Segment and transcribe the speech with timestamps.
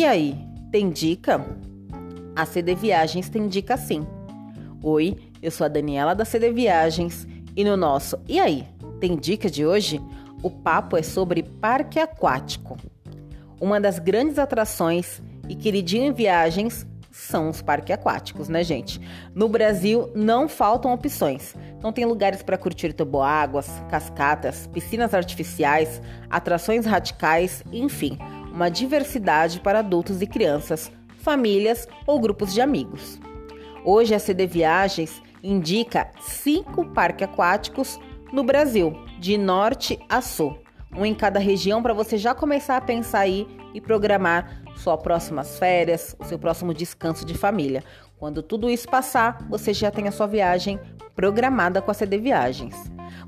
[0.00, 0.34] E aí,
[0.72, 1.44] tem dica?
[2.34, 4.06] A CD Viagens tem dica sim.
[4.82, 8.66] Oi, eu sou a Daniela da CD Viagens e no nosso E aí,
[8.98, 10.00] tem dica de hoje?
[10.42, 12.78] O papo é sobre parque aquático.
[13.60, 18.98] Uma das grandes atrações e queridinho em viagens são os parques aquáticos, né, gente?
[19.34, 21.54] No Brasil não faltam opções.
[21.82, 28.16] Não tem lugares para curtir toboáguas, cascatas, piscinas artificiais, atrações radicais, enfim,
[28.52, 33.20] uma diversidade para adultos e crianças, famílias ou grupos de amigos.
[33.84, 37.98] Hoje a CD Viagens indica cinco parques aquáticos
[38.32, 40.58] no Brasil, de norte a sul,
[40.96, 45.58] um em cada região para você já começar a pensar aí e programar suas próximas
[45.58, 47.84] férias, o seu próximo descanso de família.
[48.18, 50.78] Quando tudo isso passar, você já tem a sua viagem
[51.14, 52.74] programada com a CD Viagens.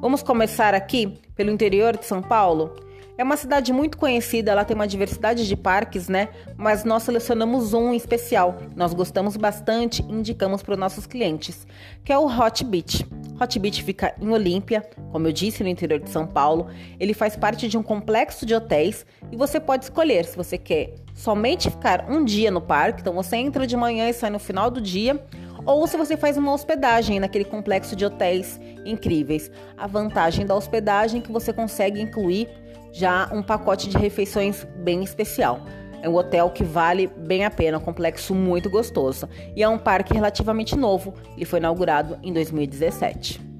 [0.00, 2.74] Vamos começar aqui pelo interior de São Paulo?
[3.18, 6.30] É uma cidade muito conhecida, ela tem uma diversidade de parques, né?
[6.56, 8.56] Mas nós selecionamos um em especial.
[8.74, 11.66] Nós gostamos bastante e indicamos para os nossos clientes,
[12.02, 13.06] que é o Hot Beach.
[13.38, 16.68] Hot Beach fica em Olímpia, como eu disse, no interior de São Paulo.
[16.98, 20.94] Ele faz parte de um complexo de hotéis e você pode escolher se você quer
[21.14, 24.70] somente ficar um dia no parque, então você entra de manhã e sai no final
[24.70, 25.22] do dia,
[25.66, 29.50] ou se você faz uma hospedagem naquele complexo de hotéis incríveis.
[29.76, 32.48] A vantagem da hospedagem é que você consegue incluir
[32.92, 35.60] já um pacote de refeições bem especial.
[36.02, 39.28] É um hotel que vale bem a pena, um complexo muito gostoso.
[39.56, 43.52] E é um parque relativamente novo, ele foi inaugurado em 2017.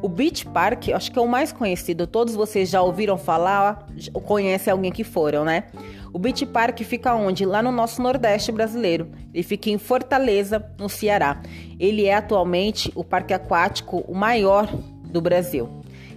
[0.00, 4.20] O Beach Park, acho que é o mais conhecido, todos vocês já ouviram falar, ou
[4.20, 5.64] conhecem alguém que foram, né?
[6.12, 7.44] O Beach Park fica onde?
[7.44, 9.10] Lá no nosso Nordeste brasileiro.
[9.32, 11.40] Ele fica em Fortaleza, no Ceará.
[11.80, 14.68] Ele é atualmente o parque aquático o maior
[15.06, 15.68] do Brasil.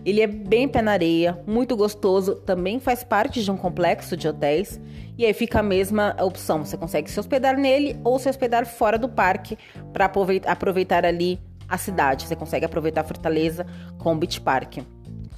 [0.08, 4.26] Ele é bem pé na areia, muito gostoso, também faz parte de um complexo de
[4.26, 4.80] hotéis.
[5.18, 8.98] E aí fica a mesma opção: você consegue se hospedar nele ou se hospedar fora
[8.98, 9.58] do parque
[9.92, 10.10] para
[10.46, 12.26] aproveitar ali a cidade.
[12.26, 13.66] Você consegue aproveitar Fortaleza
[13.98, 14.78] com o Beach Park.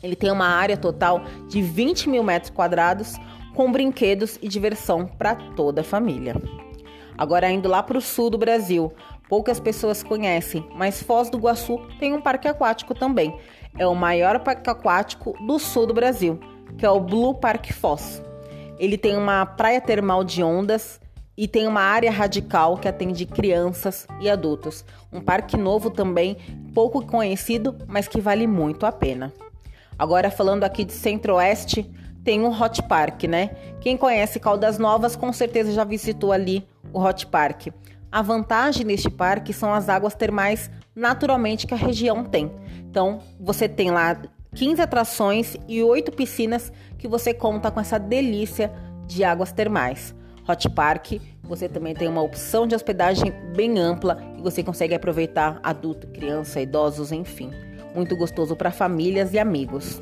[0.03, 3.15] Ele tem uma área total de 20 mil metros quadrados,
[3.55, 6.35] com brinquedos e diversão para toda a família.
[7.17, 8.93] Agora, indo lá para o sul do Brasil,
[9.29, 13.33] poucas pessoas conhecem, mas Foz do Iguaçu tem um parque aquático também
[13.77, 16.39] é o maior parque aquático do sul do Brasil,
[16.77, 18.21] que é o Blue Park Foz.
[18.77, 20.99] Ele tem uma praia termal de ondas
[21.37, 24.85] e tem uma área radical que atende crianças e adultos.
[25.11, 26.37] Um parque novo também,
[26.73, 29.33] pouco conhecido, mas que vale muito a pena.
[29.97, 31.89] Agora falando aqui de Centro-Oeste,
[32.23, 33.49] tem o Hot Park, né?
[33.81, 37.67] Quem conhece Caldas Novas com certeza já visitou ali o Hot Park.
[38.11, 42.51] A vantagem deste parque são as águas termais naturalmente que a região tem.
[42.89, 44.19] Então, você tem lá
[44.55, 48.73] 15 atrações e 8 piscinas que você conta com essa delícia
[49.05, 50.15] de águas termais.
[50.47, 55.59] Hot Park, você também tem uma opção de hospedagem bem ampla e você consegue aproveitar
[55.61, 57.51] adulto, criança, idosos, enfim.
[57.93, 60.01] Muito gostoso para famílias e amigos.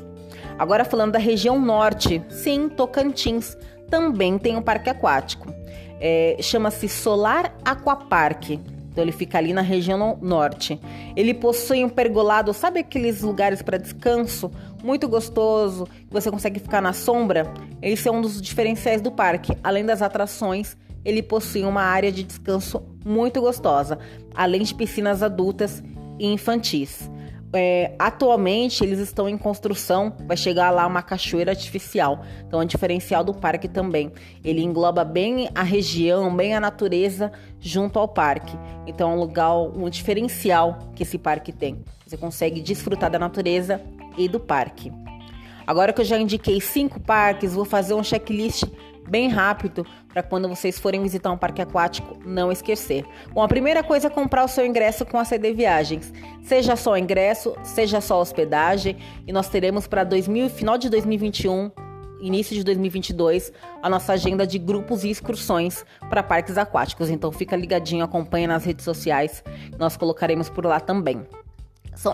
[0.58, 3.54] Agora falando da região norte, sim, Tocantins
[3.90, 5.57] também tem um parque aquático.
[6.00, 8.50] É, Chama-se Solar Aquapark.
[8.98, 10.80] Então ele fica ali na região norte.
[11.14, 14.50] Ele possui um pergolado, sabe aqueles lugares para descanso?
[14.82, 17.52] Muito gostoso, você consegue ficar na sombra.
[17.80, 19.56] Esse é um dos diferenciais do parque.
[19.62, 23.98] Além das atrações, ele possui uma área de descanso muito gostosa,
[24.34, 25.82] além de piscinas adultas
[26.18, 27.08] e infantis.
[27.52, 32.22] É, atualmente eles estão em construção, vai chegar lá uma cachoeira artificial.
[32.46, 34.12] Então é um diferencial do parque também.
[34.44, 38.56] Ele engloba bem a região, bem a natureza junto ao parque.
[38.86, 41.82] Então é um lugar, um diferencial que esse parque tem.
[42.06, 43.80] Você consegue desfrutar da natureza
[44.16, 44.92] e do parque.
[45.66, 48.64] Agora que eu já indiquei cinco parques, vou fazer um checklist
[49.08, 53.04] bem rápido para quando vocês forem visitar um parque aquático não esquecer.
[53.32, 56.12] Bom, a primeira coisa é comprar o seu ingresso com a CD Viagens.
[56.42, 58.96] Seja só ingresso, seja só hospedagem,
[59.26, 60.06] e nós teremos para
[60.50, 61.70] final de 2021
[62.20, 63.52] início de 2022
[63.82, 67.10] a nossa agenda de grupos e excursões para parques aquáticos.
[67.10, 69.42] Então fica ligadinho, acompanha nas redes sociais,
[69.78, 71.24] nós colocaremos por lá também.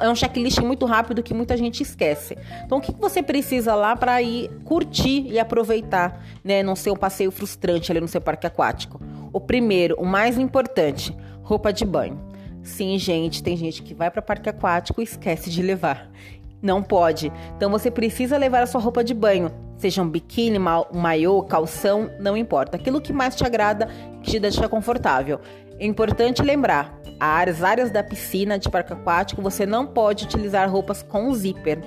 [0.01, 2.37] É um checklist muito rápido que muita gente esquece.
[2.65, 6.63] Então, o que você precisa lá para ir curtir e aproveitar, né?
[6.63, 9.01] Não ser um passeio frustrante ali no seu parque aquático.
[9.33, 12.19] O primeiro, o mais importante, roupa de banho.
[12.63, 16.11] Sim, gente, tem gente que vai para parque aquático e esquece de levar.
[16.63, 17.31] Não pode.
[17.55, 19.53] Então você precisa levar a sua roupa de banho,
[19.85, 22.77] seja um biquíni, um maiô, calção, não importa.
[22.77, 23.87] Aquilo que mais te agrada,
[24.23, 25.39] que te deixa confortável.
[25.79, 31.03] É importante lembrar, as áreas da piscina de parque aquático você não pode utilizar roupas
[31.03, 31.81] com zíper.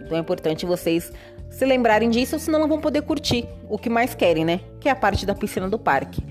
[0.00, 1.12] Então é importante vocês
[1.48, 4.58] se lembrarem disso, senão não vão poder curtir o que mais querem, né?
[4.80, 6.26] Que é a parte da piscina do parque.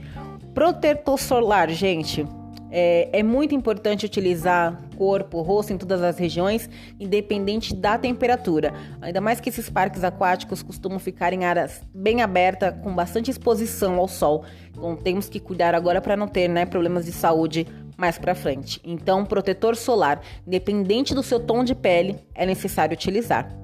[0.53, 2.27] Protetor solar, gente.
[2.75, 6.67] É, é, muito importante utilizar corpo, rosto em todas as regiões,
[6.99, 8.73] independente da temperatura.
[8.99, 13.99] Ainda mais que esses parques aquáticos costumam ficar em áreas bem abertas, com bastante exposição
[13.99, 14.43] ao sol.
[14.71, 18.81] Então temos que cuidar agora para não ter né, problemas de saúde mais para frente.
[18.83, 23.55] Então, protetor solar, independente do seu tom de pele, é necessário utilizar.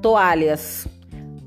[0.00, 0.86] Toalhas.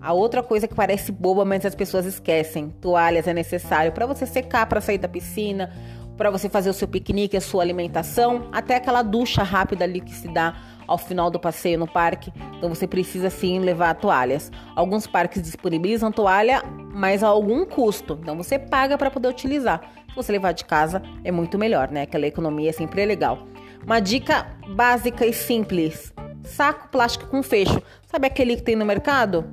[0.01, 4.25] A outra coisa que parece boba, mas as pessoas esquecem: toalhas é necessário para você
[4.25, 5.71] secar para sair da piscina,
[6.17, 10.13] para você fazer o seu piquenique, a sua alimentação, até aquela ducha rápida ali que
[10.13, 10.55] se dá
[10.87, 12.31] ao final do passeio no parque.
[12.57, 14.51] Então você precisa sim levar toalhas.
[14.75, 16.63] Alguns parques disponibilizam toalha,
[16.93, 18.17] mas a algum custo.
[18.21, 19.81] Então você paga para poder utilizar.
[20.09, 22.03] Se você levar de casa é muito melhor, né?
[22.03, 23.39] Aquela economia sempre é legal.
[23.83, 26.13] Uma dica básica e simples:
[26.43, 27.81] saco plástico com fecho.
[28.05, 29.45] Sabe aquele que tem no mercado?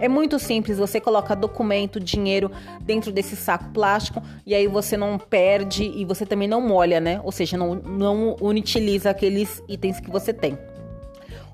[0.00, 2.50] É muito simples, você coloca documento, dinheiro
[2.80, 7.20] dentro desse saco plástico e aí você não perde e você também não molha, né?
[7.22, 10.58] Ou seja, não, não inutiliza aqueles itens que você tem.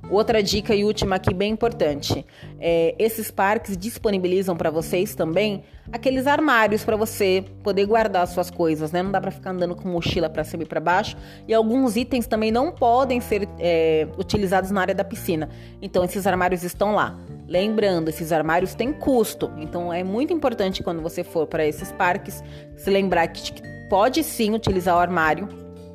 [0.08, 2.24] Outra dica e última aqui bem importante:
[2.58, 5.62] é, esses parques disponibilizam para vocês também
[5.92, 9.02] aqueles armários para você poder guardar suas coisas, né?
[9.02, 11.16] Não dá para ficar andando com mochila para cima e para baixo.
[11.46, 15.48] E alguns itens também não podem ser é, utilizados na área da piscina.
[15.82, 17.16] Então esses armários estão lá.
[17.50, 22.44] Lembrando, esses armários têm custo, então é muito importante quando você for para esses parques
[22.76, 25.48] se lembrar que pode sim utilizar o armário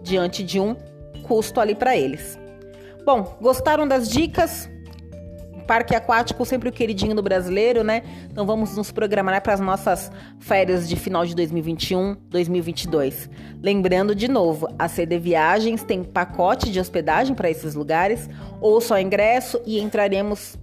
[0.03, 0.75] diante de um
[1.23, 2.37] custo ali para eles.
[3.05, 4.69] Bom, gostaram das dicas?
[5.65, 8.03] Parque aquático sempre o queridinho do brasileiro, né?
[8.29, 10.11] Então vamos nos programar para as nossas
[10.41, 13.29] férias de final de 2021, 2022.
[13.63, 18.29] Lembrando de novo, a CD Viagens tem pacote de hospedagem para esses lugares
[18.59, 20.57] ou só ingresso e entraremos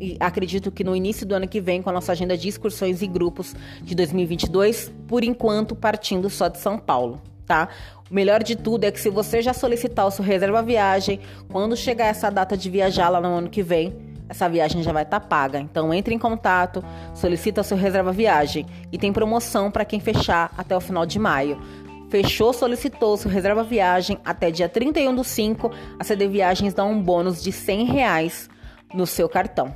[0.00, 3.02] e acredito que no início do ano que vem, com a nossa agenda de excursões
[3.02, 7.68] e grupos de 2022, por enquanto partindo só de São Paulo, tá?
[8.10, 11.20] O melhor de tudo é que se você já solicitar o seu reserva viagem,
[11.52, 13.94] quando chegar essa data de viajar lá no ano que vem,
[14.28, 15.60] essa viagem já vai estar tá paga.
[15.60, 16.82] Então entre em contato,
[17.14, 21.18] solicita o seu reserva viagem e tem promoção para quem fechar até o final de
[21.18, 21.60] maio.
[22.08, 27.00] Fechou, solicitou seu reserva viagem até dia 31 do 5, a CD Viagens dá um
[27.00, 28.50] bônus de 100 reais
[28.94, 29.74] no seu cartão.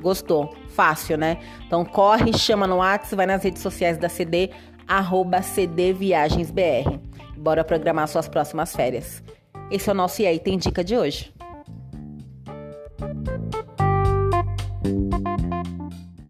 [0.00, 0.54] Gostou?
[0.68, 1.38] Fácil, né?
[1.66, 4.50] Então corre, chama no WhatsApp, vai nas redes sociais da CD,
[4.86, 6.98] arroba CD Viagens BR.
[7.36, 9.22] Bora programar suas próximas férias.
[9.70, 11.32] Esse é o nosso E aí Tem Dica de hoje.